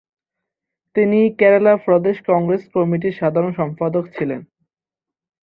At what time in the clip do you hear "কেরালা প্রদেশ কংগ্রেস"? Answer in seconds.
1.39-2.63